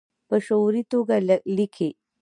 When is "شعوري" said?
0.45-0.83